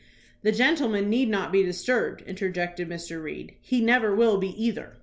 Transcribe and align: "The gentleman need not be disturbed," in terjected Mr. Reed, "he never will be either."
"The 0.41 0.51
gentleman 0.51 1.11
need 1.11 1.29
not 1.29 1.51
be 1.51 1.61
disturbed," 1.61 2.23
in 2.23 2.35
terjected 2.35 2.87
Mr. 2.87 3.21
Reed, 3.21 3.53
"he 3.61 3.81
never 3.81 4.15
will 4.15 4.39
be 4.39 4.49
either." 4.59 4.97